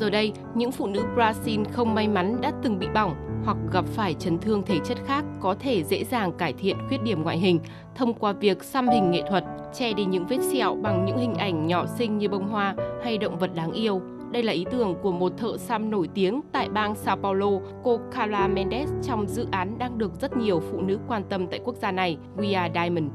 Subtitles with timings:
[0.00, 3.14] Giờ đây, những phụ nữ Brazil không may mắn đã từng bị bỏng
[3.44, 7.02] hoặc gặp phải chấn thương thể chất khác có thể dễ dàng cải thiện khuyết
[7.02, 7.60] điểm ngoại hình
[7.94, 11.34] thông qua việc xăm hình nghệ thuật, che đi những vết sẹo bằng những hình
[11.34, 12.74] ảnh nhỏ xinh như bông hoa
[13.04, 14.00] hay động vật đáng yêu.
[14.32, 17.50] Đây là ý tưởng của một thợ xăm nổi tiếng tại bang Sao Paulo,
[17.82, 21.60] cô Carla Mendes trong dự án đang được rất nhiều phụ nữ quan tâm tại
[21.64, 23.06] quốc gia này, We Are Diamond.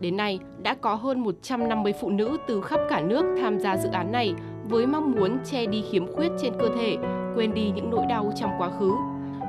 [0.00, 3.88] Đến nay, đã có hơn 150 phụ nữ từ khắp cả nước tham gia dự
[3.88, 4.34] án này
[4.70, 6.96] với mong muốn che đi khiếm khuyết trên cơ thể,
[7.34, 8.92] quên đi những nỗi đau trong quá khứ.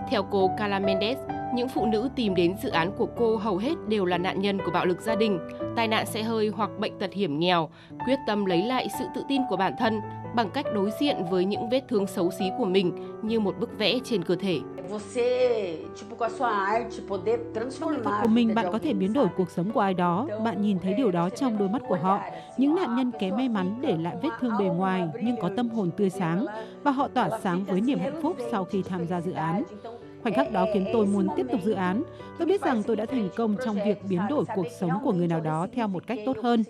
[0.09, 1.17] Theo cô Carla Mendes,
[1.53, 4.59] những phụ nữ tìm đến dự án của cô hầu hết đều là nạn nhân
[4.65, 5.39] của bạo lực gia đình,
[5.75, 7.69] tai nạn xe hơi hoặc bệnh tật hiểm nghèo,
[8.05, 10.01] quyết tâm lấy lại sự tự tin của bản thân
[10.35, 13.77] bằng cách đối diện với những vết thương xấu xí của mình như một bức
[13.77, 14.59] vẽ trên cơ thể.
[17.91, 20.27] Nghệ thuật của mình, bạn có thể biến đổi cuộc sống của ai đó.
[20.45, 22.19] Bạn nhìn thấy điều đó trong đôi mắt của họ.
[22.57, 25.69] Những nạn nhân kém may mắn để lại vết thương bề ngoài nhưng có tâm
[25.69, 26.45] hồn tươi sáng
[26.83, 29.63] và họ tỏa sáng với niềm hạnh phúc sau khi tham gia dự án.
[30.23, 32.03] Khoảnh khắc đó khiến tôi muốn tiếp tục dự án.
[32.37, 35.27] Tôi biết rằng tôi đã thành công trong việc biến đổi cuộc sống của người
[35.27, 36.63] nào đó theo một cách tốt hơn.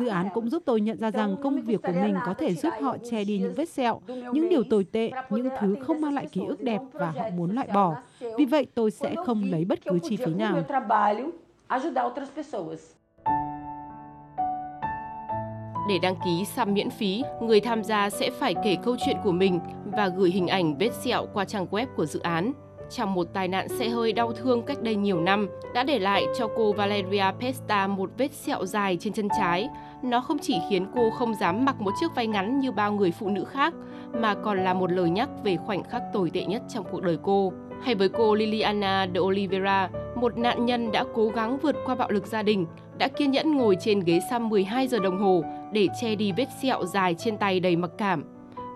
[0.00, 2.72] Dự án cũng giúp tôi nhận ra rằng công việc của mình có thể giúp
[2.80, 6.26] họ che đi những vết sẹo, những điều tồi tệ, những thứ không mang lại
[6.32, 7.96] ký ức đẹp và họ muốn loại bỏ.
[8.38, 10.62] Vì vậy tôi sẽ không lấy bất cứ chi phí nào.
[15.88, 19.32] Để đăng ký xăm miễn phí, người tham gia sẽ phải kể câu chuyện của
[19.32, 22.52] mình và gửi hình ảnh vết sẹo qua trang web của dự án
[22.90, 26.26] trong một tai nạn xe hơi đau thương cách đây nhiều năm đã để lại
[26.38, 29.68] cho cô Valeria Pesta một vết sẹo dài trên chân trái.
[30.02, 33.12] Nó không chỉ khiến cô không dám mặc một chiếc váy ngắn như bao người
[33.12, 33.74] phụ nữ khác,
[34.12, 37.18] mà còn là một lời nhắc về khoảnh khắc tồi tệ nhất trong cuộc đời
[37.22, 37.52] cô.
[37.82, 42.10] Hay với cô Liliana de Oliveira, một nạn nhân đã cố gắng vượt qua bạo
[42.10, 42.66] lực gia đình,
[42.98, 46.46] đã kiên nhẫn ngồi trên ghế xăm 12 giờ đồng hồ để che đi vết
[46.62, 48.24] sẹo dài trên tay đầy mặc cảm.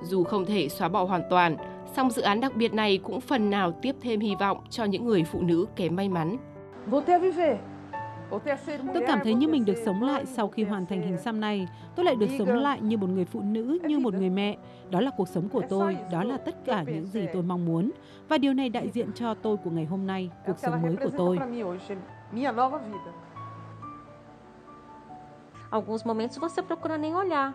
[0.03, 1.57] Dù không thể xóa bỏ hoàn toàn,
[1.97, 5.07] song dự án đặc biệt này cũng phần nào tiếp thêm hy vọng cho những
[5.07, 6.37] người phụ nữ kém may mắn.
[8.95, 11.69] Tôi cảm thấy như mình được sống lại sau khi hoàn thành hình xăm này.
[11.97, 14.57] Tôi lại được sống lại như một người phụ nữ, như một người mẹ.
[14.91, 17.91] Đó là cuộc sống của tôi, đó là tất cả những gì tôi mong muốn.
[18.29, 21.11] Và điều này đại diện cho tôi của ngày hôm nay, cuộc sống mới của
[21.17, 21.39] tôi.
[25.71, 27.53] Alguns momentos você procura nem olhar.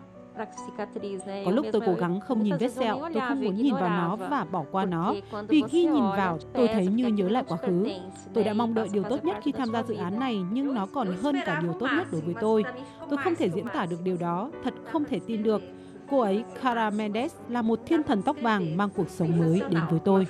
[1.44, 4.16] Có lúc tôi cố gắng không nhìn vết sẹo, tôi không muốn nhìn vào nó
[4.16, 5.14] và bỏ qua nó.
[5.48, 7.86] Vì khi nhìn vào, tôi thấy như nhớ lại quá khứ.
[8.34, 10.86] Tôi đã mong đợi điều tốt nhất khi tham gia dự án này, nhưng nó
[10.94, 12.64] còn hơn cả điều tốt nhất đối với tôi.
[13.10, 15.62] Tôi không thể diễn tả được điều đó, thật không thể tin được.
[16.10, 19.80] Cô ấy, Cara Mendes, là một thiên thần tóc vàng mang cuộc sống mới đến
[19.90, 20.26] với tôi.